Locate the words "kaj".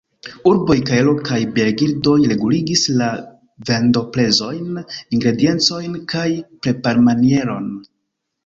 0.85-1.01, 6.15-6.27